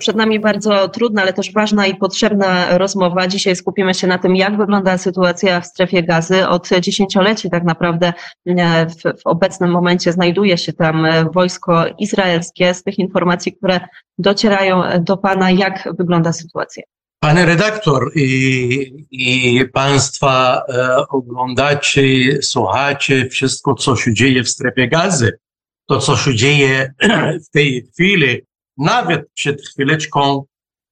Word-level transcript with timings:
Przed 0.00 0.16
nami 0.16 0.40
bardzo 0.40 0.88
trudna, 0.88 1.22
ale 1.22 1.32
też 1.32 1.52
ważna 1.52 1.86
i 1.86 1.94
potrzebna 1.94 2.78
rozmowa. 2.78 3.28
Dzisiaj 3.28 3.56
skupimy 3.56 3.94
się 3.94 4.06
na 4.06 4.18
tym, 4.18 4.36
jak 4.36 4.56
wygląda 4.56 4.98
sytuacja 4.98 5.60
w 5.60 5.66
strefie 5.66 6.02
gazy. 6.02 6.48
Od 6.48 6.68
dziesięcioleci 6.80 7.50
tak 7.50 7.64
naprawdę 7.64 8.12
e, 8.46 8.86
w, 8.86 9.20
w, 9.20 9.26
obecnym 9.26 9.70
momencie 9.70 10.12
znajduje 10.12 10.58
się 10.58 10.72
tam 10.72 11.06
wojsko 11.34 11.84
izraelskie. 11.98 12.74
Z 12.74 12.82
tych 12.82 12.98
informacji, 12.98 13.52
które 13.52 13.80
docierają 14.18 14.82
do 15.00 15.16
Pana, 15.16 15.50
jak 15.50 15.88
wygląda 15.98 16.32
sytuacja? 16.32 16.82
Panie 17.22 17.46
redaktor 17.46 18.10
i, 18.14 19.06
i 19.10 19.64
Państwa 19.72 20.62
e, 20.68 20.96
oglądacie, 21.08 22.02
słuchacie 22.42 23.28
wszystko, 23.28 23.74
co 23.74 23.96
się 23.96 24.14
dzieje 24.14 24.42
w 24.42 24.48
strefie 24.48 24.88
gazy. 24.88 25.38
To, 25.88 25.98
co 25.98 26.16
się 26.16 26.34
dzieje 26.34 26.94
w 27.48 27.50
tej 27.50 27.86
chwili, 27.92 28.42
nawet 28.80 29.32
przed 29.34 29.62
chwileczką, 29.62 30.44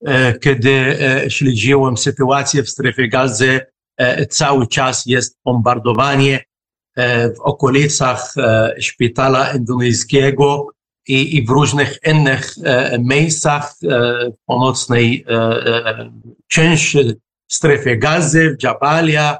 e, 0.07 0.39
kiedy 0.39 0.71
e, 0.71 1.31
śledziłem 1.31 1.97
sytuację 1.97 2.63
w 2.63 2.71
strefie 2.71 3.09
gazy, 3.09 3.61
e, 3.97 4.27
cały 4.27 4.67
czas 4.67 5.07
jest 5.07 5.39
bombardowanie 5.45 6.49
w 7.37 7.41
okolicach 7.41 8.35
szpitala 8.81 9.53
indonezyjskiego, 9.53 10.67
i, 11.09 11.37
i 11.37 11.47
w 11.47 11.51
różnych 11.51 11.99
innych 12.07 12.55
miejscach 12.99 13.75
w 13.83 14.47
północnej 14.47 15.25
części 16.49 16.99
strefy 17.49 17.97
gazy, 17.97 18.57
w 18.61 18.63
Jabalia, 18.63 19.39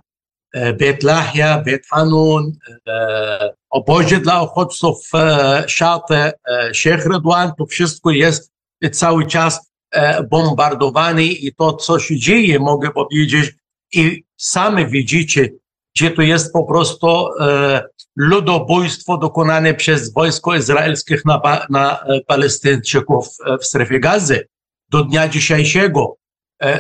e, 0.81 0.99
Lahia, 1.03 1.63
Bet 1.67 1.87
Hanun, 1.91 2.53
e, 2.87 3.55
obozie 3.71 4.21
dla 4.21 4.43
uchodźców 4.43 5.09
e, 5.15 5.65
Szatę, 5.69 6.33
e, 6.49 6.75
Sheikh 6.75 7.07
Redwan, 7.07 7.53
to 7.59 7.67
wszystko 7.67 8.11
jest 8.11 8.53
cały 8.93 9.27
czas 9.27 9.73
e, 9.91 10.23
bombardowane 10.23 11.25
i 11.25 11.55
to, 11.55 11.73
co 11.73 11.99
się 11.99 12.17
dzieje, 12.17 12.59
mogę 12.59 12.91
powiedzieć, 12.91 13.55
i 13.93 14.25
sami 14.37 14.87
widzicie, 14.87 15.49
gdzie 15.95 16.11
to 16.11 16.23
jest 16.23 16.53
po 16.53 16.65
prostu 16.65 17.29
e, 17.41 17.83
ludobójstwo 18.17 19.19
dokonane 19.19 19.75
przez 19.75 20.13
wojsko 20.13 20.57
izraelskie 20.57 21.19
na, 21.25 21.67
na 21.71 22.01
e, 22.01 22.21
Palestyńczyków 22.27 23.27
e, 23.47 23.59
w 23.59 23.65
strefie 23.65 24.01
gazy. 24.01 24.49
Do 24.91 25.05
dnia 25.05 25.29
dzisiejszego 25.29 26.15
e, 26.15 26.18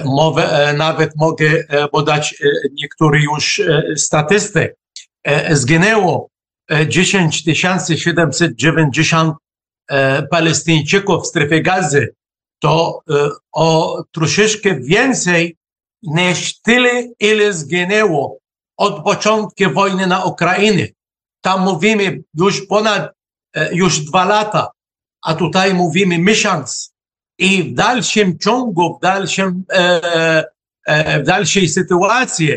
mowę, 0.05 0.75
nawet 0.77 1.17
mogę 1.17 1.65
podać 1.93 2.34
niektóre 2.73 3.21
już 3.21 3.62
statystyk. 3.97 4.75
Zginęło 5.51 6.29
10 6.89 7.45
790 7.97 9.34
Palestyńczyków 10.31 11.23
w 11.23 11.27
strefie 11.27 11.62
gazy. 11.62 12.15
To 12.59 13.01
o 13.53 14.03
troszeczkę 14.12 14.81
więcej 14.81 15.56
niż 16.03 16.61
tyle, 16.61 17.09
ile 17.21 17.53
zginęło 17.53 18.39
od 18.77 19.05
początku 19.05 19.71
wojny 19.75 20.06
na 20.06 20.25
Ukrainie. 20.25 20.89
Tam 21.41 21.61
mówimy 21.61 22.23
już 22.34 22.67
ponad, 22.67 23.12
e, 23.55 23.75
już 23.75 24.01
dwa 24.01 24.25
lata, 24.25 24.71
a 25.23 25.34
tutaj 25.34 25.75
mówimy 25.75 26.19
miesiąc. 26.19 26.93
I 27.39 27.62
w 27.62 27.75
dalszym 27.75 28.39
ciągu, 28.39 28.98
w 28.98 29.03
dalszym, 29.03 29.64
e, 29.72 30.44
e, 30.86 31.22
w 31.22 31.27
dalszej 31.27 31.69
sytuacji, 31.69 32.53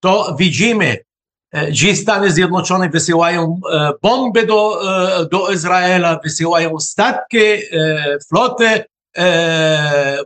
to 0.00 0.36
widzimy, 0.38 0.96
że 1.70 1.94
Stany 1.94 2.30
Zjednoczone 2.30 2.88
wysyłają 2.88 3.60
bomby 4.02 4.46
do, 4.46 4.80
do 5.30 5.52
Izraela, 5.52 6.20
wysyłają 6.24 6.80
statki, 6.80 7.38
floty 8.28 8.84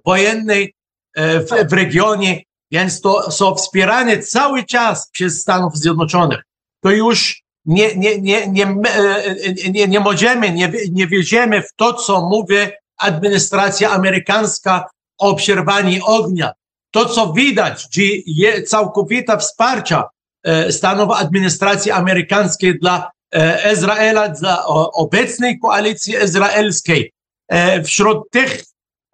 wojennej 0.05 0.75
w, 1.17 1.69
w 1.71 1.73
regionie, 1.73 2.43
więc 2.71 3.01
to 3.01 3.31
są 3.31 3.55
wspierane 3.55 4.19
cały 4.19 4.65
czas 4.65 5.11
przez 5.11 5.41
Stanów 5.41 5.77
Zjednoczonych. 5.77 6.41
To 6.83 6.91
już 6.91 7.43
nie, 7.65 7.97
nie, 7.97 8.21
nie, 8.21 8.49
nie, 8.49 8.67
nie, 9.73 9.89
nie 9.89 10.01
możemy, 10.01 10.51
nie, 10.51 10.73
nie 10.91 11.07
wierzymy 11.07 11.63
w 11.63 11.73
to, 11.77 11.95
co 11.95 12.29
mówi 12.29 12.57
administracja 13.01 13.91
amerykańska 13.91 14.91
o 15.19 15.35
przerwaniu 15.35 16.05
ognia. 16.05 16.53
To, 16.91 17.07
co 17.07 17.33
widać, 17.33 17.89
że 17.95 18.03
jest 18.27 18.71
całkowite 18.71 19.39
wsparcie 19.39 20.03
stanów 20.71 21.11
administracji 21.11 21.91
amerykańskiej 21.91 22.79
dla 22.79 23.11
Izraela, 23.73 24.29
dla 24.29 24.67
obecnej 24.93 25.59
koalicji 25.59 26.15
izraelskiej. 26.25 27.13
Wśród 27.85 28.31
tych 28.31 28.65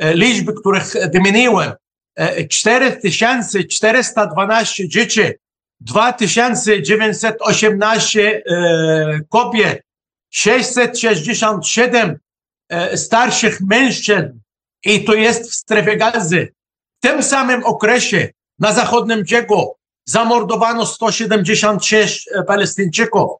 liczb, 0.00 0.50
których 0.60 0.92
wymieniłem, 1.12 1.72
4412 2.48 4.88
dzieci 4.88 5.22
2918 5.80 8.42
e, 8.46 9.20
kobiet, 9.28 9.82
667 10.30 12.10
e, 12.10 12.18
starszych 12.94 13.60
mężczyzn 13.60 14.38
i 14.84 15.04
to 15.04 15.14
jest 15.14 15.50
w 15.50 15.54
strefie 15.54 15.96
gazy. 15.96 16.52
W 16.98 17.06
tym 17.06 17.22
samym 17.22 17.64
okresie 17.64 18.30
na 18.58 18.72
zachodnim 18.72 19.22
brzegu 19.22 19.76
zamordowano 20.08 20.86
176 20.86 22.28
e, 22.28 22.42
Palestyńczyków. 22.42 23.30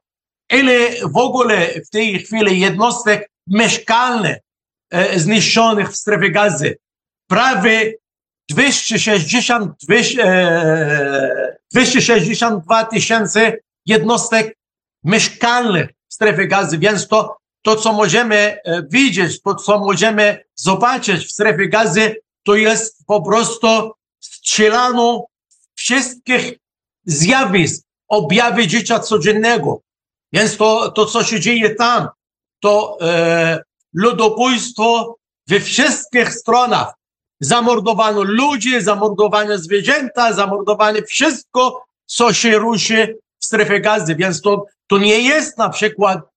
Ile 0.51 0.89
w 1.03 1.17
ogóle 1.17 1.67
w 1.67 1.89
tej 1.89 2.19
chwili 2.19 2.59
jednostek 2.59 3.29
mieszkalnych 3.47 4.37
zniszczonych 5.15 5.91
w 5.91 5.95
strefie 5.95 6.31
gazy? 6.31 6.77
Prawie 7.29 7.93
260, 8.49 9.71
262 11.71 12.85
tysiące 12.85 13.57
jednostek 13.85 14.57
mieszkalnych 15.03 15.89
w 16.09 16.13
strefie 16.13 16.47
gazy, 16.47 16.77
więc 16.77 17.07
to, 17.07 17.37
to, 17.67 17.75
co 17.75 17.93
możemy 17.93 18.35
e, 18.35 18.83
widzieć, 18.89 19.41
to, 19.41 19.55
co 19.55 19.79
możemy 19.79 20.43
zobaczyć 20.55 21.25
w 21.25 21.31
strefie 21.31 21.69
gazy, 21.69 22.15
to 22.43 22.55
jest 22.55 23.05
po 23.05 23.21
prostu 23.21 23.91
strzelano 24.19 25.25
wszystkich 25.75 26.53
zjawisk, 27.05 27.83
objawy 28.07 28.69
życia 28.69 28.99
codziennego. 28.99 29.81
Więc 30.33 30.57
to, 30.57 30.91
to 30.91 31.05
co 31.05 31.23
się 31.23 31.39
dzieje 31.39 31.75
tam, 31.75 32.07
to 32.59 32.97
e, 33.01 33.63
ludobójstwo 33.93 35.15
we 35.47 35.59
wszystkich 35.59 36.33
stronach 36.33 36.93
zamordowano 37.39 38.23
ludzi, 38.23 38.81
zamordowano 38.81 39.57
zwierzęta, 39.57 40.33
zamordowano 40.33 40.99
wszystko, 41.07 41.85
co 42.05 42.33
się 42.33 42.57
ruszy 42.57 43.17
w 43.39 43.45
strefie 43.45 43.79
gazy. 43.79 44.15
Więc 44.15 44.41
to, 44.41 44.65
to 44.87 44.97
nie 44.97 45.19
jest 45.19 45.57
na 45.57 45.69
przykład 45.69 46.36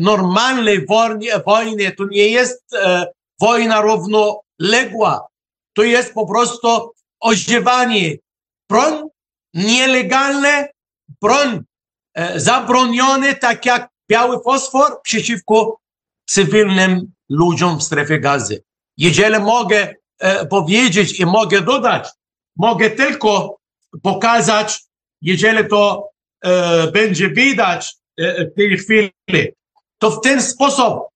normalnej 0.00 0.86
wojny, 0.86 1.26
wojny, 1.46 1.92
to 1.92 2.04
nie 2.10 2.28
jest 2.28 2.74
e, 2.74 3.06
wojna 3.40 3.80
równoległa. 3.80 5.26
To 5.76 5.82
jest 5.82 6.14
po 6.14 6.26
prostu 6.26 6.90
ożywanie 7.20 8.16
broń 8.68 9.08
nielegalne, 9.54 10.68
broń 11.20 11.60
e, 12.14 12.40
zabronione, 12.40 13.34
tak 13.34 13.66
jak 13.66 13.88
biały 14.10 14.42
fosfor 14.42 15.00
przeciwko 15.02 15.78
cywilnym 16.26 17.12
ludziom 17.28 17.78
w 17.78 17.82
strefie 17.82 18.20
gazy. 18.20 18.62
Jeżeli 18.96 19.38
mogę 19.38 19.94
e, 20.18 20.46
powiedzieć 20.46 21.20
i 21.20 21.26
mogę 21.26 21.60
dodać, 21.60 22.08
mogę 22.56 22.90
tylko 22.90 23.56
pokazać, 24.02 24.84
jeżeli 25.22 25.68
to 25.68 26.10
e, 26.44 26.90
będzie 26.92 27.30
widać 27.30 27.88
e, 27.90 27.96
w 28.18 28.54
tej 28.56 28.78
chwili, 28.78 29.10
to 29.98 30.10
w 30.10 30.20
ten 30.20 30.42
sposób 30.42 31.08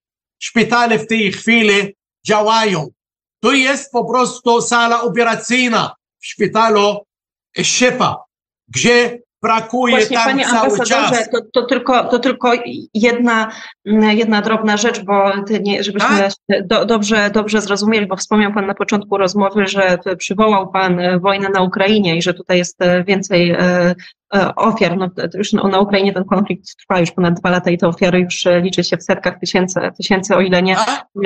szpitale 0.42 0.98
w 0.98 1.06
tej 1.06 1.32
chwili 1.32 1.94
działają. 2.26 2.86
To 3.40 3.52
jest 3.52 3.92
po 3.92 4.04
prostu 4.04 4.60
sala 4.60 5.02
operacyjna 5.02 5.94
w 6.20 6.26
szpitalu 6.26 6.96
Szepa, 7.62 8.24
gdzie 8.68 9.18
brakuje 9.42 9.96
Właśnie, 9.96 10.16
tam 10.16 10.26
panie 10.26 10.44
cały 10.44 10.78
czas. 10.86 11.30
To, 11.30 11.40
to, 11.52 11.66
tylko, 11.66 12.04
to 12.04 12.18
tylko 12.18 12.52
jedna, 12.94 13.52
jedna 14.10 14.42
drobna 14.42 14.76
rzecz, 14.76 15.00
bo 15.00 15.32
nie, 15.60 15.84
żebyśmy 15.84 16.08
Tak? 16.08 16.66
do, 16.66 16.84
dobrze, 16.84 17.30
dobrze 17.30 17.60
zrozumieli, 17.60 18.06
bo 18.06 18.16
wspomniał 18.16 18.52
pan 18.52 18.66
na 18.66 18.74
początku 18.74 19.18
rozmowy, 19.18 19.66
że 19.66 19.98
przywołał 20.18 20.72
pan 20.72 21.20
wojnę 21.20 21.48
na 21.48 21.62
Ukrainie 21.62 22.16
i 22.16 22.22
że 22.22 22.34
tutaj 22.34 22.58
jest 22.58 22.78
więcej 23.06 23.50
e, 23.50 23.94
ofiar. 24.56 24.96
No, 24.96 25.08
już 25.34 25.52
na 25.52 25.80
Ukrainie 25.80 26.12
ten 26.12 26.24
konflikt 26.24 26.76
trwa 26.76 27.00
już 27.00 27.10
ponad 27.10 27.40
dwa 27.40 27.50
lata 27.50 27.70
i 27.70 27.78
te 27.78 27.88
ofiary 27.88 28.20
już 28.20 28.46
e, 28.46 28.60
liczy 28.60 28.84
się 28.84 28.96
w 28.96 29.02
setkach 29.02 29.38
tysięcy, 29.40 29.80
tysięcy 29.96 30.36
o 30.36 30.40
ile 30.40 30.62
nie 30.62 30.76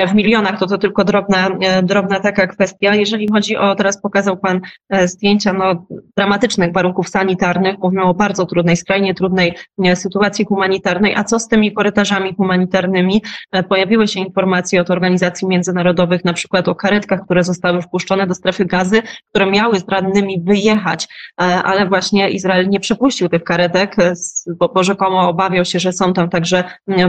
w 0.08 0.14
milionach, 0.14 0.58
to 0.58 0.66
to 0.66 0.78
tylko 0.78 1.04
drobna, 1.04 1.48
drobna 1.82 2.20
taka 2.20 2.46
kwestia. 2.46 2.94
Jeżeli 2.94 3.28
chodzi 3.28 3.56
o, 3.56 3.74
teraz 3.74 4.00
pokazał 4.00 4.36
Pan 4.36 4.60
zdjęcia 5.04 5.52
no, 5.52 5.86
dramatycznych 6.16 6.72
warunków 6.72 7.08
sanitarnych, 7.08 7.78
mówimy 7.78 8.02
o 8.02 8.14
bardzo 8.14 8.46
trudnej, 8.46 8.76
skrajnie 8.76 9.14
trudnej 9.14 9.54
sytuacji 9.94 10.44
humanitarnej, 10.44 11.14
a 11.14 11.24
co 11.24 11.38
z 11.38 11.48
tymi 11.48 11.72
korytarzami 11.72 12.34
humanitarnymi? 12.34 13.22
Pojawiły 13.68 14.08
się 14.08 14.20
informacje 14.20 14.80
od 14.80 14.90
organizacji 14.90 15.48
międzynarodowych, 15.48 16.24
na 16.24 16.32
przykład 16.32 16.68
o 16.68 16.74
karetkach, 16.74 17.24
które 17.24 17.44
zostały 17.44 17.82
wpuszczone 17.82 18.26
do 18.26 18.34
strefy 18.34 18.64
gazy, 18.64 19.02
które 19.30 19.50
miały 19.50 19.78
z 19.78 19.88
rannymi 19.88 20.42
wyjechać, 20.44 21.08
e, 21.40 21.44
ale 21.44 21.86
właśnie 21.86 22.30
Izrael 22.30 22.68
nie 22.68 22.80
przepuścił 22.92 23.28
tych 23.28 23.44
karetek, 23.44 23.98
e, 23.98 24.14
bo, 24.46 24.68
bo 24.68 24.84
rzekomo 24.84 25.28
obawiał 25.28 25.64
się, 25.64 25.78
że 25.78 25.92
są 25.92 26.12
tam 26.12 26.30
także 26.30 26.64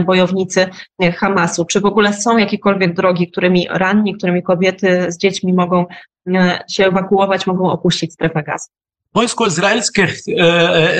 bojownicy 0.06 0.66
e, 1.02 1.12
Hamasu. 1.12 1.64
Czy 1.64 1.80
w 1.80 1.84
ogóle 1.84 2.12
są 2.12 2.36
jakiekolwiek 2.38 2.94
drogi, 2.94 3.30
którymi 3.30 3.66
ranni, 3.70 4.14
którymi 4.14 4.42
kobiety 4.42 5.06
z 5.12 5.18
dziećmi 5.18 5.52
mogą 5.52 5.86
się 6.70 6.86
ewakuować, 6.86 7.46
mogą 7.46 7.70
opuścić 7.70 8.12
strefę 8.12 8.42
gazy? 8.42 8.68
Wojsko 9.14 9.46
izraelskie, 9.46 10.08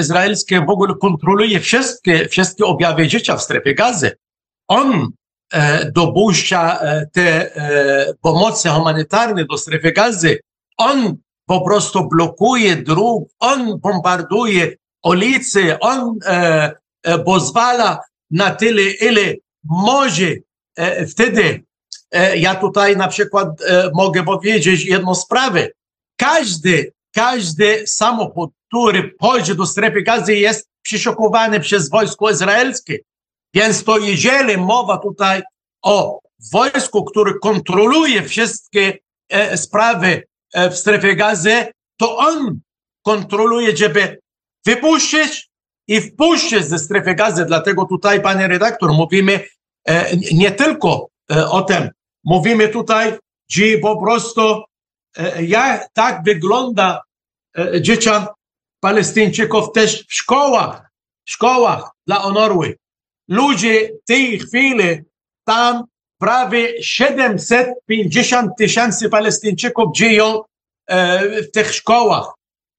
izraelskie 0.00 0.60
w 0.60 0.70
ogóle 0.70 0.94
kontroluje 1.00 1.60
wszystkie, 1.60 2.28
wszystkie 2.28 2.64
objawy 2.64 3.08
życia 3.08 3.36
w 3.36 3.42
strefie 3.42 3.74
gazy. 3.74 4.10
On 4.68 5.08
dopuszcza 5.94 6.80
te 7.12 7.50
pomocy 8.20 8.68
humanitarne 8.68 9.44
do 9.44 9.58
strefy 9.58 9.92
gazy. 9.92 10.38
On 10.76 11.16
po 11.46 11.60
prostu 11.60 12.08
blokuje 12.08 12.76
dróg, 12.76 13.28
on 13.40 13.80
bombarduje 13.80 14.76
ulice, 15.04 15.80
on 15.80 16.18
e, 16.26 16.72
e, 17.02 17.18
pozwala 17.18 18.00
na 18.30 18.50
tyle, 18.50 18.82
ile 18.82 19.34
może. 19.64 20.34
E, 20.76 21.06
wtedy 21.06 21.64
e, 22.10 22.36
ja 22.36 22.54
tutaj 22.54 22.96
na 22.96 23.08
przykład 23.08 23.48
e, 23.62 23.90
mogę 23.94 24.24
powiedzieć 24.24 24.84
jedną 24.84 25.14
sprawę. 25.14 25.68
Każdy, 26.16 26.92
każdy 27.14 27.86
samochód, 27.86 28.50
który 28.68 29.14
pójdzie 29.18 29.54
do 29.54 29.66
strefy 29.66 30.02
gazy 30.02 30.34
jest 30.34 30.68
przeszukowany 30.82 31.60
przez 31.60 31.90
wojsko 31.90 32.30
izraelskie. 32.30 32.98
Więc 33.54 33.84
to 33.84 33.98
jeżeli 33.98 34.56
mowa 34.56 34.98
tutaj 34.98 35.42
o 35.82 36.20
wojsku, 36.52 37.04
które 37.04 37.34
kontroluje 37.42 38.22
wszystkie 38.22 38.98
e, 39.28 39.56
sprawy 39.56 40.22
w 40.54 40.76
strefie 40.76 41.16
gazy, 41.16 41.66
to 41.96 42.16
on 42.16 42.60
kontroluje, 43.02 43.76
żeby 43.76 44.18
wypuścić 44.66 45.50
i 45.88 46.00
wpuścić 46.00 46.64
ze 46.64 46.78
strefy 46.78 47.14
gazy. 47.14 47.44
Dlatego 47.44 47.84
tutaj, 47.84 48.22
panie 48.22 48.48
redaktor, 48.48 48.92
mówimy 48.92 49.40
e, 49.88 50.16
nie 50.32 50.52
tylko 50.52 51.08
e, 51.32 51.48
o 51.48 51.62
tym, 51.62 51.88
mówimy 52.24 52.68
tutaj, 52.68 53.18
że 53.50 53.78
po 53.82 54.02
prostu 54.02 54.62
jak 55.40 55.88
tak 55.92 56.24
wygląda 56.24 57.02
dzieciom 57.80 58.26
Palestyńczyków 58.80 59.72
też 59.72 60.06
w 60.08 60.14
szkołach, 60.14 60.90
w 61.26 61.30
szkołach 61.30 61.90
dla 62.06 62.22
Onorły. 62.22 62.76
Ludzie 63.28 63.88
w 64.02 64.06
tej 64.06 64.38
chwili 64.38 65.02
tam 65.44 65.84
prawie 66.24 66.82
750 66.82 68.50
tysięcy 68.58 69.08
Palestyńczyków 69.08 69.96
dzieją 69.96 70.42
e, 70.86 71.20
w 71.42 71.50
tych 71.50 71.74
szkołach. 71.74 72.32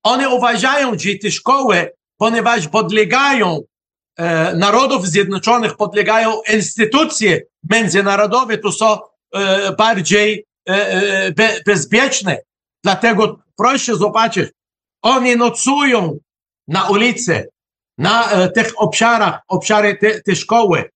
One 0.04 0.30
uważają, 0.30 1.00
że 1.00 1.10
te 1.22 1.32
szkoły, 1.32 1.92
ponieważ 2.18 2.68
podlegają 2.68 3.60
e, 4.18 4.56
Narodów 4.56 5.08
Zjednoczonych, 5.08 5.76
podlegają 5.76 6.42
instytucje 6.54 7.42
międzynarodowe, 7.70 8.58
to 8.58 8.72
są 8.72 8.98
e, 9.36 9.72
bardziej 9.72 10.46
bezpieczne. 11.66 12.38
Dlatego 12.84 13.40
proszę 13.58 13.96
zobaczyć, 13.96 14.50
oni 15.02 15.36
nocują 15.36 16.18
na 16.68 16.90
ulicy, 16.90 17.50
na 17.98 18.30
tych 18.56 18.74
obszarach, 18.78 19.40
obszary 19.48 19.98
te, 19.98 20.22
te 20.22 20.36
szkoły 20.36 20.90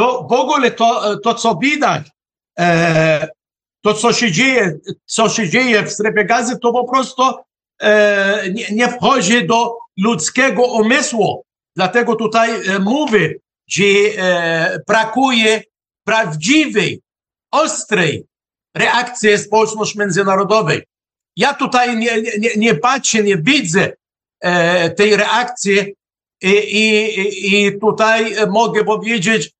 to 0.00 0.26
w 0.30 0.32
ogóle 0.32 0.70
to, 0.70 1.16
to 1.16 1.34
co 1.34 1.54
widać, 1.54 2.06
e, 2.58 3.28
to 3.84 3.94
co 3.94 4.12
się 4.12 4.32
dzieje, 4.32 4.78
co 5.06 5.28
się 5.28 5.48
dzieje 5.48 5.82
w 5.82 5.92
strefie 5.92 6.24
gazy, 6.24 6.58
to 6.58 6.72
po 6.72 6.88
prostu 6.88 7.22
e, 7.82 8.44
nie, 8.52 8.66
nie 8.70 8.88
wchodzi 8.88 9.46
do 9.46 9.78
ludzkiego 9.98 10.62
umysłu. 10.62 11.44
Dlatego 11.76 12.16
tutaj 12.16 12.50
e, 12.50 12.78
mówię, 12.78 13.34
że 13.68 13.84
e, 13.84 14.80
brakuje 14.88 15.62
prawdziwej, 16.04 17.00
ostrej 17.50 18.24
reakcji 18.76 19.38
społeczności 19.38 19.98
międzynarodowej. 19.98 20.82
Ja 21.36 21.54
tutaj 21.54 21.96
nie, 21.96 22.22
nie, 22.38 22.50
nie 22.56 22.74
patrzę, 22.74 23.22
nie 23.22 23.36
widzę 23.36 23.92
e, 24.40 24.90
tej 24.90 25.16
reakcji 25.16 25.94
i, 26.42 26.50
i, 26.50 27.66
i 27.66 27.78
tutaj 27.80 28.34
mogę 28.50 28.84
powiedzieć, 28.84 29.50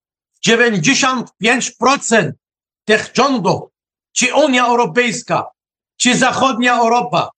95% 0.46 2.32
tych 2.84 3.10
rządów, 3.14 3.60
czy 4.12 4.34
Unia 4.34 4.66
Europejska, 4.66 5.46
czy 5.96 6.16
Zachodnia 6.16 6.78
Europa, 6.78 7.30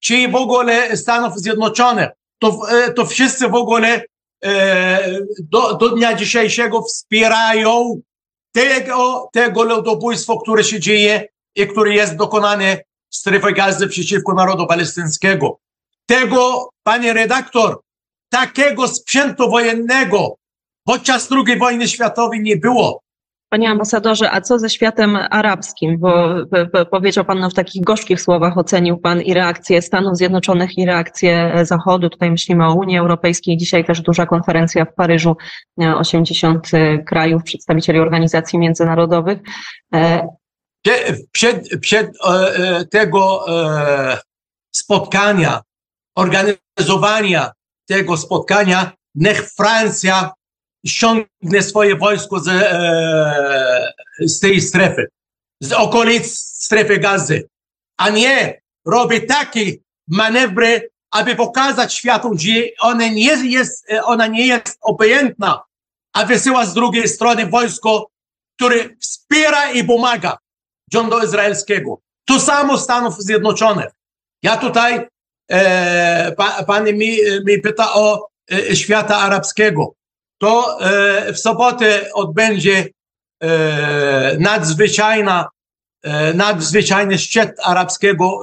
czy 0.00 0.28
w 0.28 0.34
ogóle 0.34 0.96
Stanów 0.96 1.38
Zjednoczonych, 1.38 2.08
to, 2.38 2.60
e, 2.70 2.92
to 2.92 3.06
wszyscy 3.06 3.48
w 3.48 3.54
ogóle 3.54 4.04
e, 4.44 5.18
do, 5.38 5.74
do 5.74 5.88
dnia 5.88 6.14
dzisiejszego 6.14 6.82
wspierają 6.82 8.00
tego, 8.52 9.28
tego 9.32 9.62
ludobójstwa, 9.62 10.34
które 10.42 10.64
się 10.64 10.80
dzieje 10.80 11.28
i 11.54 11.66
które 11.66 11.94
jest 11.94 12.16
dokonane 12.16 12.78
w 13.10 13.16
strefie 13.16 13.52
gazy 13.52 13.88
przeciwko 13.88 14.34
narodu 14.34 14.66
palestyńskiego. 14.66 15.58
Tego, 16.06 16.70
panie 16.82 17.12
redaktor, 17.12 17.80
takiego 18.28 18.88
sprzętu 18.88 19.50
wojennego, 19.50 20.36
podczas 20.90 21.28
II 21.32 21.58
wojny 21.58 21.88
światowej 21.88 22.40
nie 22.40 22.56
było. 22.56 23.02
Panie 23.48 23.70
ambasadorze, 23.70 24.30
a 24.30 24.40
co 24.40 24.58
ze 24.58 24.70
światem 24.70 25.18
arabskim? 25.30 25.98
Bo 25.98 26.34
powiedział 26.90 27.24
Pan 27.24 27.40
no, 27.40 27.50
w 27.50 27.54
takich 27.54 27.84
gorzkich 27.84 28.20
słowach, 28.20 28.58
ocenił 28.58 28.98
Pan 28.98 29.22
i 29.22 29.34
reakcję 29.34 29.82
Stanów 29.82 30.16
Zjednoczonych, 30.16 30.78
i 30.78 30.86
reakcję 30.86 31.52
Zachodu. 31.62 32.10
Tutaj 32.10 32.30
myślimy 32.30 32.66
o 32.66 32.74
Unii 32.74 32.98
Europejskiej. 32.98 33.56
Dzisiaj 33.56 33.84
też 33.84 34.00
duża 34.00 34.26
konferencja 34.26 34.84
w 34.84 34.94
Paryżu, 34.94 35.36
80 35.78 36.70
krajów, 37.06 37.42
przedstawicieli 37.42 37.98
organizacji 37.98 38.58
międzynarodowych. 38.58 39.38
E, 39.94 40.28
przed, 41.32 41.68
przed 41.80 42.10
e, 42.26 42.84
tego 42.86 43.44
e, 43.48 44.18
spotkania, 44.74 45.60
organizowania 46.16 47.52
tego 47.88 48.16
spotkania, 48.16 48.92
niech 49.14 49.50
Francja 49.50 50.30
ściągnie 50.86 51.62
swoje 51.62 51.96
wojsko 51.96 52.40
z, 52.40 52.48
e, 52.48 53.92
z 54.20 54.40
tej 54.40 54.60
strefy, 54.60 55.08
z 55.60 55.72
okolic 55.72 56.38
strefy 56.38 56.98
gazy, 56.98 57.48
a 57.96 58.10
nie 58.10 58.60
robi 58.86 59.26
takie 59.26 59.72
manewry, 60.08 60.90
aby 61.10 61.36
pokazać 61.36 61.94
światu, 61.94 62.30
że 62.38 62.50
ona 62.80 63.08
nie 63.08 63.50
jest, 63.50 63.86
ona 64.04 64.26
nie 64.26 64.46
jest 64.46 64.78
obojętna, 64.80 65.62
a 66.12 66.24
wysyła 66.24 66.66
z 66.66 66.74
drugiej 66.74 67.08
strony 67.08 67.46
wojsko, 67.46 68.10
które 68.56 68.76
wspiera 69.00 69.72
i 69.72 69.84
pomaga 69.84 70.38
rządu 70.92 71.24
izraelskiego. 71.24 72.00
To 72.24 72.40
samo 72.40 72.78
Stanów 72.78 73.14
Zjednoczonych. 73.18 73.90
Ja 74.42 74.56
tutaj, 74.56 75.06
e, 75.50 76.32
pa, 76.36 76.64
pani 76.64 76.94
mi, 76.94 77.18
mi 77.46 77.60
pyta 77.60 77.94
o 77.94 78.28
e, 78.52 78.76
świata 78.76 79.16
arabskiego 79.16 79.94
to 80.40 80.80
e, 80.80 81.32
w 81.32 81.38
sobotę 81.38 82.12
odbędzie 82.12 82.88
e, 83.40 84.36
nadzwyczajna, 84.38 85.48
e, 86.02 86.34
nadzwyczajny 86.34 87.18
szczyt 87.18 87.50
arabskiego 87.64 88.40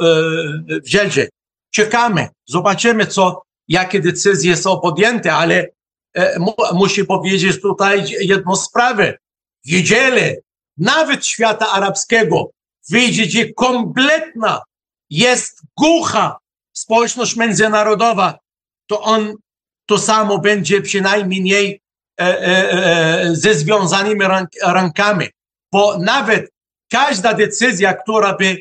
w 0.84 0.89
Żeldzie. 0.89 1.30
Czekamy, 1.72 2.27
zobaczymy, 2.46 3.06
co, 3.06 3.42
jakie 3.68 4.00
decyzje 4.00 4.58
są 4.58 4.80
podjęte, 4.80 5.34
ale 5.34 5.70
musi 6.74 7.06
powiedzieć 7.06 7.62
tutaj 7.62 8.04
jedną 8.20 8.56
sprawę. 8.56 9.18
Jeżeli 9.66 10.36
nawet 10.77 11.25
świata 11.25 11.72
arabskiego 11.72 12.50
widzi, 12.89 13.32
że 13.32 13.54
kompletna 13.54 14.62
jest 15.10 15.62
głucha 15.77 16.38
społeczność 16.74 17.36
międzynarodowa, 17.36 18.39
to 18.88 19.01
on 19.01 19.34
to 19.86 19.98
samo 19.98 20.39
będzie 20.39 20.82
przynajmniej 20.82 21.82
ze 23.31 23.53
związanymi 23.53 24.21
rękami, 24.63 25.27
bo 25.71 25.97
nawet 25.97 26.51
każda 26.91 27.33
decyzja, 27.33 27.93
która 27.93 28.33
by 28.33 28.57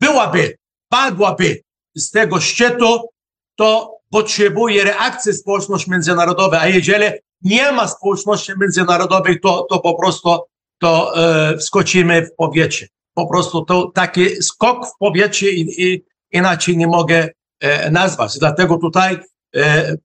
byłaby, 0.00 0.56
padłaby 0.88 1.62
z 1.94 2.10
tego 2.10 2.40
szczytu, 2.40 3.08
to 3.56 3.98
potrzebuje 4.10 4.84
reakcji 4.84 5.32
społeczności 5.32 5.90
międzynarodowej, 5.90 6.60
a 6.62 6.68
jeżeli 6.68 7.04
nie 7.42 7.72
ma 7.72 7.88
społeczności 7.88 8.52
międzynarodowej, 8.60 9.40
to, 9.40 9.66
to 9.70 9.78
po 9.78 9.94
prostu 9.94 10.38
to 10.78 11.16
e, 11.16 11.56
wskoczymy 11.56 12.26
w 12.26 12.34
powietrze. 12.34 12.86
Po 13.14 13.26
prostu 13.26 13.64
to 13.64 13.90
taki 13.94 14.42
skok 14.42 14.86
w 14.86 14.98
powietrze 14.98 15.46
i, 15.46 15.82
i 15.82 16.04
inaczej 16.32 16.76
nie 16.76 16.86
mogę 16.86 17.28
e, 17.60 17.90
nazwać. 17.90 18.38
Dlatego 18.38 18.78
tutaj 18.78 19.18
e, 19.56 19.96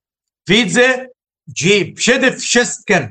widzę, 0.48 1.08
że 1.58 1.86
przede 1.96 2.32
wszystkim 2.32 3.10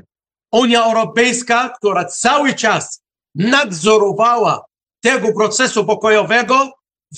Unia 0.51 0.83
Europejska, 0.83 1.69
która 1.69 2.05
cały 2.05 2.53
czas 2.53 3.01
nadzorowała 3.35 4.65
tego 5.01 5.33
procesu 5.33 5.85
pokojowego, 5.85 6.71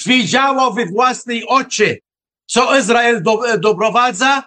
widziała 0.06 0.72
we 0.72 0.86
własnej 0.86 1.48
oczy, 1.48 2.00
co 2.46 2.78
Izrael 2.78 3.24
do, 3.24 3.58
doprowadza, 3.60 4.44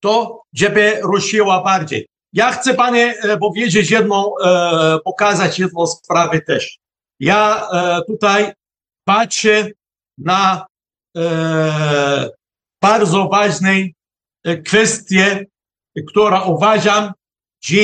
to 0.00 0.42
żeby 0.54 1.00
ruszyła 1.02 1.62
bardziej. 1.62 2.08
Ja 2.32 2.52
chcę 2.52 2.74
panie 2.74 3.14
e, 3.22 3.38
powiedzieć 3.38 3.90
jedną, 3.90 4.38
e, 4.44 4.98
pokazać 5.04 5.58
jedną 5.58 5.86
sprawę 5.86 6.40
też. 6.40 6.78
Ja 7.20 7.68
e, 7.72 8.00
tutaj 8.06 8.52
patrzę 9.04 9.70
na 10.18 10.66
e, 11.16 12.30
bardzo 12.82 13.28
ważnej 13.28 13.94
e, 14.44 14.56
kwestię, 14.56 15.44
która 16.02 16.42
uważam, 16.42 17.12
że 17.64 17.76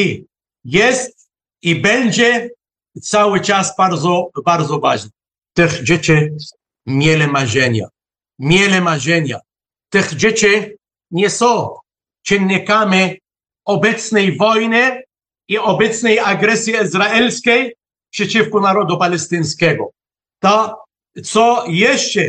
jest 0.64 1.30
i 1.62 1.74
będzie 1.74 2.50
cały 3.02 3.40
czas 3.40 3.76
bardzo, 3.76 4.30
bardzo 4.44 4.78
ważna. 4.78 5.10
Tych 5.54 5.82
dzieci 5.82 6.12
mieli 6.86 7.26
marzenia. 7.26 7.86
Mieli 8.38 8.80
marzenia. 8.80 9.38
Tych 9.90 10.14
dzieci 10.14 10.48
nie 11.10 11.30
są 11.30 11.76
czynnikami 12.22 13.18
obecnej 13.64 14.36
wojny 14.36 15.02
i 15.48 15.58
obecnej 15.58 16.18
agresji 16.18 16.74
izraelskiej 16.84 17.74
przeciwko 18.10 18.60
narodu 18.60 18.98
palestyńskiego. 18.98 19.90
To, 20.40 20.84
co 21.24 21.64
jeszcze 21.68 22.20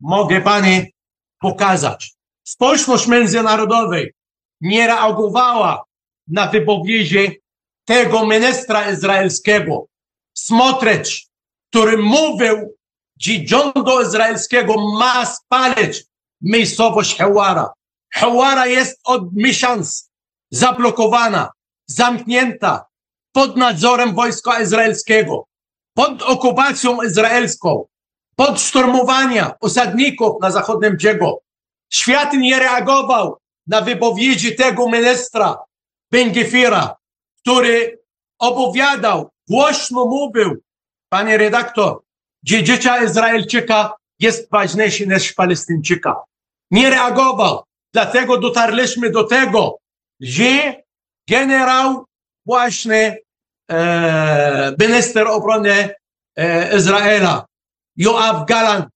mogę 0.00 0.40
Pani 0.40 0.92
pokazać. 1.40 2.14
Społeczność 2.44 3.06
międzynarodowa 3.06 3.96
nie 4.62 4.86
reagowała 4.86 5.84
na 6.28 6.46
wypowiedzi 6.46 7.40
tego 7.84 8.26
ministra 8.26 8.90
izraelskiego, 8.90 9.86
Smotrycz, 10.34 11.26
który 11.70 11.98
mówił, 11.98 12.76
że 13.20 13.32
rządu 13.46 14.02
izraelskiego 14.02 14.74
ma 14.98 15.26
spalić 15.26 16.04
miejscowość 16.40 17.16
Hewara. 17.16 17.72
Hewara 18.14 18.66
jest 18.66 19.00
od 19.04 19.22
miesiąca 19.32 20.04
zablokowana, 20.50 21.50
zamknięta 21.86 22.84
pod 23.32 23.56
nadzorem 23.56 24.14
wojska 24.14 24.60
izraelskiego, 24.60 25.46
pod 25.94 26.22
okupacją 26.22 27.02
izraelską, 27.02 27.84
pod 28.36 28.60
szturmowania 28.60 29.54
osadników 29.60 30.42
na 30.42 30.50
zachodnim 30.50 30.96
brzegu. 30.96 31.38
Świat 31.92 32.32
nie 32.32 32.58
reagował 32.58 33.38
na 33.66 33.80
wypowiedzi 33.80 34.56
tego 34.56 34.88
ministra 34.88 35.58
Bengifira, 36.10 36.96
który 37.40 37.98
opowiadał, 38.38 39.30
głośno 39.48 40.04
mówił, 40.04 40.62
panie 41.08 41.38
redaktor, 41.38 42.00
że 42.46 42.62
dziecka 42.62 43.04
Izraelczyka 43.04 43.94
jest 44.18 44.50
ważniejszy 44.50 45.06
niż 45.06 45.32
Palestyńczyka. 45.32 46.22
Nie 46.70 46.90
reagował. 46.90 47.62
Dlatego 47.92 48.38
dotarliśmy 48.38 49.10
do 49.10 49.24
tego, 49.24 49.78
że 50.20 50.82
generał 51.28 52.04
właśnie 52.46 53.18
e, 53.70 54.74
minister 54.80 55.28
obrony 55.28 55.94
e, 56.36 56.76
Izraela, 56.76 57.46
Joab 57.96 58.48
Galant, 58.48 58.86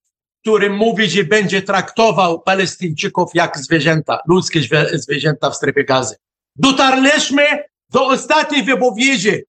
który 0.47 0.71
mówi, 0.71 1.11
że 1.11 1.25
będzie 1.25 1.63
traktował 1.63 2.41
Palestyńczyków 2.41 3.31
jak 3.35 3.59
zwierzęta, 3.59 4.21
ludzkie 4.27 4.61
zwierzęta 4.93 5.51
w 5.51 5.57
strefie 5.57 5.85
gazy. 5.85 6.17
Dotarliśmy 6.57 7.65
do 7.91 8.07
ostatniej 8.07 8.63
wypowiedzi 8.63 9.43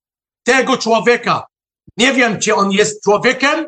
tego 0.43 0.77
człowieka. 0.77 1.45
Nie 1.97 2.13
wiem, 2.13 2.39
czy 2.39 2.55
on 2.55 2.71
jest 2.71 3.03
człowiekiem, 3.03 3.65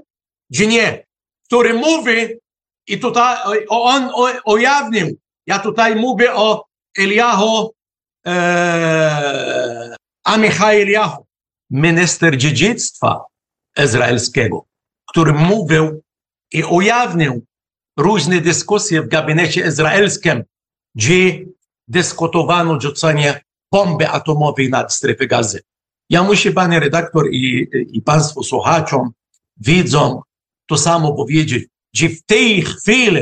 czy 0.56 0.68
nie, 0.68 1.04
który 1.46 1.74
mówi 1.74 2.28
i 2.88 3.00
tutaj 3.00 3.38
on 3.70 4.10
ujawnił, 4.46 5.18
ja 5.48 5.60
tutaj 5.60 5.96
mówię 5.96 6.34
o 6.34 6.66
Eliahu 6.98 7.74
e, 8.28 9.96
Amichai 10.24 10.82
Eliahu, 10.82 11.26
minister 11.70 12.38
dziedzictwa 12.38 13.26
izraelskiego, 13.84 14.66
który 15.08 15.34
mówił 15.34 16.02
i 16.54 16.64
ujawnił 16.64 17.46
różne 17.98 18.42
dyskusje 18.42 19.02
w 19.02 19.08
gabinecie 19.08 19.68
izraelskim, 19.68 20.44
gdzie 20.96 21.46
dyskutowano 21.88 22.82
rzucenie 22.82 23.42
bomby 23.72 24.10
atomowej 24.10 24.70
nad 24.70 24.94
strefę 24.94 25.28
gazy. 25.28 25.62
Ja 26.10 26.24
muszę, 26.24 26.52
panie 26.52 26.80
redaktor 26.80 27.26
i, 27.32 27.68
i 27.92 28.02
państwu 28.02 28.44
słuchaczom, 28.44 29.12
widzom, 29.58 30.22
to 30.70 30.78
samo 30.78 31.14
powiedzieć, 31.14 31.68
że 31.94 32.10
w 32.10 32.24
tej 32.24 32.62
chwili 32.62 33.22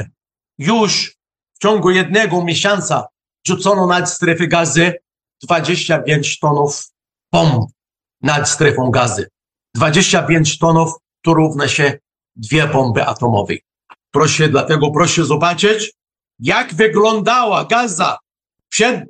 już 0.58 1.16
w 1.54 1.60
ciągu 1.60 1.90
jednego 1.90 2.44
miesiąca 2.44 3.08
rzucono 3.48 3.88
nad 3.88 4.12
strefę 4.12 4.48
gazy 4.48 4.94
25 5.44 6.40
tonów 6.40 6.92
bomb 7.32 7.72
nad 8.22 8.50
strefą 8.50 8.92
gazy. 8.92 9.28
25 9.76 10.58
tonów 10.58 10.94
to 11.22 11.34
równa 11.34 11.68
się 11.68 12.00
dwie 12.38 12.68
bomby 12.68 13.06
atomowej. 13.06 13.64
Proszę, 14.12 14.50
dlatego 14.50 14.92
proszę 14.92 15.26
zobaczyć, 15.26 15.94
jak 16.40 16.74
wyglądała 16.74 17.66
Gaza 17.66 18.18
przed 18.70 19.04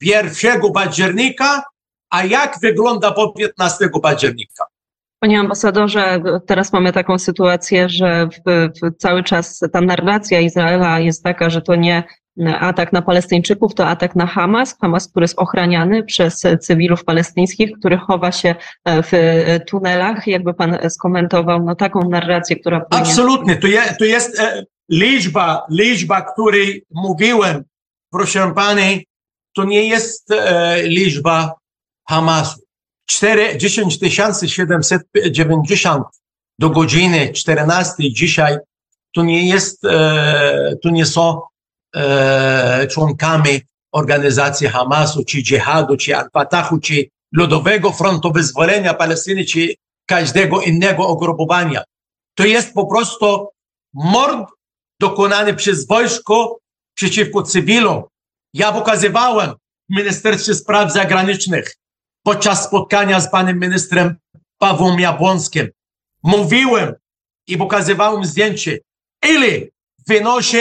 1 0.00 0.60
października, 0.74 1.62
a 2.10 2.24
jak 2.24 2.58
wygląda 2.62 3.12
po 3.12 3.32
15 3.32 3.88
października. 4.02 4.64
Panie 5.20 5.40
ambasadorze, 5.40 6.22
teraz 6.46 6.72
mamy 6.72 6.92
taką 6.92 7.18
sytuację, 7.18 7.88
że 7.88 8.28
w, 8.28 8.70
w 8.82 8.96
cały 8.98 9.24
czas 9.24 9.60
ta 9.72 9.80
narracja 9.80 10.40
Izraela 10.40 11.00
jest 11.00 11.24
taka, 11.24 11.50
że 11.50 11.62
to 11.62 11.74
nie 11.74 12.04
atak 12.60 12.92
na 12.92 13.02
Palestyńczyków, 13.02 13.74
to 13.74 13.86
atak 13.86 14.16
na 14.16 14.26
Hamas. 14.26 14.76
Hamas, 14.80 15.08
który 15.08 15.24
jest 15.24 15.38
ochraniany 15.38 16.02
przez 16.02 16.42
cywilów 16.60 17.04
palestyńskich, 17.04 17.70
który 17.78 17.96
chowa 17.96 18.32
się 18.32 18.54
w 18.86 19.12
tunelach. 19.66 20.26
Jakby 20.26 20.54
pan 20.54 20.78
skomentował 20.90 21.64
no, 21.64 21.74
taką 21.74 22.08
narrację, 22.08 22.56
która. 22.56 22.86
Absolutnie. 22.90 23.56
To, 23.56 23.66
je, 23.66 23.82
to 23.98 24.04
jest 24.04 24.40
e, 24.40 24.64
liczba, 24.88 25.66
liczba, 25.70 26.22
której 26.22 26.84
mówiłem, 26.90 27.64
proszę 28.10 28.52
pani, 28.54 29.06
to 29.54 29.64
nie 29.64 29.88
jest 29.88 30.30
e, 30.30 30.82
liczba 30.82 31.54
Hamasu. 32.08 32.64
4, 33.06 33.58
10 33.58 33.98
790 34.46 36.04
do 36.58 36.70
godziny 36.70 37.32
14 37.32 38.12
dzisiaj 38.12 38.56
to 39.14 39.22
nie 39.22 39.48
jest, 39.48 39.84
e, 39.84 40.76
to 40.82 40.90
nie 40.90 41.06
są 41.06 41.40
e, 41.94 42.86
członkami 42.90 43.60
organizacji 43.92 44.66
Hamasu, 44.66 45.24
czy 45.24 45.42
dżihadu, 45.42 45.96
czy 45.96 46.16
Al-Fatahu, 46.16 46.80
czy 46.80 47.04
Ludowego 47.32 47.92
Frontu 47.92 48.32
Wyzwolenia 48.32 48.94
Palestyny, 48.94 49.44
czy 49.44 49.74
każdego 50.06 50.60
innego 50.60 51.12
ugrupowania. 51.12 51.82
To 52.34 52.44
jest 52.44 52.74
po 52.74 52.86
prostu 52.86 53.48
mord 53.94 54.48
dokonany 55.00 55.54
przez 55.54 55.86
wojsko 55.86 56.58
przeciwko 56.94 57.42
cywilom. 57.42 58.02
Ja 58.54 58.72
pokazywałem 58.72 59.50
w 59.90 59.96
Ministerstwie 59.96 60.54
Spraw 60.54 60.92
Zagranicznych 60.92 61.74
podczas 62.22 62.64
spotkania 62.64 63.20
z 63.20 63.30
panem 63.30 63.58
ministrem 63.58 64.16
Pawłem 64.58 65.00
Jabłonskim. 65.00 65.68
Mówiłem 66.22 66.94
i 67.46 67.56
pokazywałem 67.56 68.24
zdjęcie, 68.24 68.78
ile 69.28 69.60
wynosi 70.06 70.58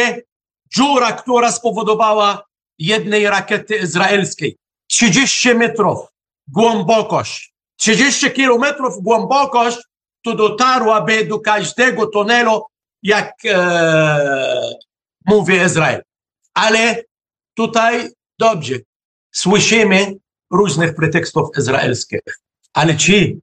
dziura, 0.75 1.11
która 1.11 1.51
spowodowała 1.51 2.43
jednej 2.79 3.29
rakiety 3.29 3.75
izraelskiej. 3.75 4.57
30 4.87 5.55
metrów 5.55 5.99
głębokość. 6.47 7.53
30 7.75 8.31
kilometrów 8.31 9.01
głębokość 9.01 9.77
to 10.23 10.35
dotarłaby 10.35 11.25
do 11.25 11.39
każdego 11.39 12.07
tunelu, 12.07 12.63
jak 13.03 13.33
e, 13.45 14.73
mówi 15.25 15.55
Izrael. 15.55 16.01
Ale 16.53 17.03
tutaj 17.53 18.09
dobrze, 18.39 18.75
słyszymy 19.31 20.13
różnych 20.51 20.95
pretekstów 20.95 21.49
izraelskich. 21.57 22.21
Ale 22.73 22.95
czy 22.97 23.39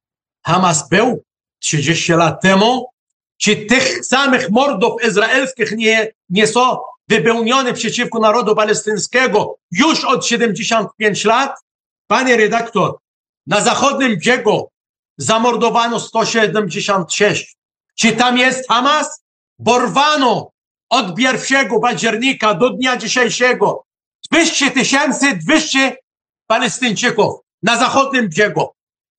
Hamas 0.46 0.88
był 0.88 1.24
30 1.58 2.12
lat 2.12 2.42
temu, 2.42 2.90
czy 3.36 3.56
tych 3.56 4.04
samych 4.06 4.50
mordów 4.50 5.04
izraelskich 5.04 5.72
nie, 5.72 6.12
nie 6.28 6.46
są 6.46 6.78
wypełnione 7.10 7.72
przeciwko 7.72 8.18
narodu 8.18 8.56
palestyńskiego 8.56 9.58
już 9.70 10.04
od 10.04 10.26
75 10.26 11.24
lat? 11.24 11.60
Panie 12.06 12.36
redaktor, 12.36 12.98
na 13.46 13.60
zachodnim 13.60 14.18
brzegu 14.18 14.70
zamordowano 15.18 16.00
176. 16.00 17.56
Czy 17.94 18.12
tam 18.12 18.38
jest 18.38 18.68
Hamas? 18.68 19.22
Borwano 19.58 20.50
od 20.90 21.18
1 21.18 21.80
października 21.80 22.54
do 22.54 22.70
dnia 22.70 22.96
dzisiejszego 22.96 23.84
200 24.30 24.70
tysięcy 24.70 25.36
200 25.36 25.96
Palestyńczyków 26.46 27.40
na 27.62 27.78
zachodnim 27.78 28.28
brzegu 28.28 28.68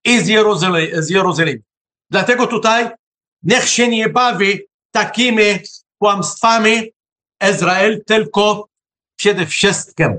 i 0.06 0.20
z, 0.20 0.28
Jerozolimy. 0.28 1.04
z 1.04 1.10
Jerozolimy. 1.10 1.62
Dlatego 2.10 2.48
tutaj 2.48 2.90
niech 3.44 3.68
się 3.68 3.88
nie 3.88 4.10
bawi 4.10 4.60
takimi 4.92 5.60
kłamstwami 6.00 6.92
Izrael, 7.50 8.04
tylko 8.06 8.68
przede 9.16 9.46
wszystkim, 9.46 10.18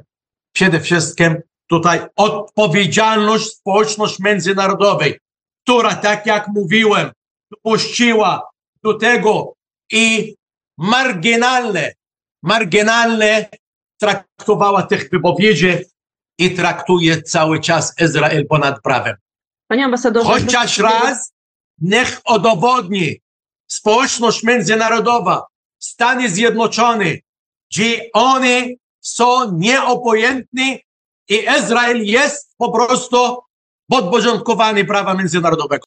przede 0.54 0.80
wszystkim 0.80 1.36
tutaj 1.66 2.00
odpowiedzialność 2.16 3.46
społeczności 3.46 4.22
międzynarodowej, 4.22 5.18
która, 5.64 5.94
tak 5.94 6.26
jak 6.26 6.48
mówiłem, 6.48 7.10
dopuściła 7.50 8.50
do 8.82 8.94
tego 8.94 9.54
i 9.92 10.34
marginalne, 10.78 11.92
marginalne 12.42 13.48
traktowała 14.00 14.82
tych 14.82 15.10
wypowiedzi 15.10 15.72
i 16.38 16.50
traktuje 16.54 17.22
cały 17.22 17.60
czas 17.60 17.94
Izrael 18.00 18.46
ponad 18.46 18.82
prawem. 18.82 19.16
Panie 19.68 19.84
ambasadorze. 19.84 20.28
Chociaż 20.28 20.78
raz 20.78 21.32
niech 21.78 22.20
udowodni 22.30 23.20
społeczność 23.70 24.42
międzynarodowa, 24.42 25.46
Stany 25.82 26.28
Zjednoczone, 26.30 27.16
że 27.70 27.84
oni 28.12 28.76
są 29.00 29.52
nieobojętni 29.58 30.80
i 31.28 31.46
Izrael 31.58 32.04
jest 32.04 32.54
po 32.56 32.72
prostu 32.72 33.38
podporządkowany 33.88 34.84
prawa 34.84 35.14
międzynarodowego. 35.14 35.86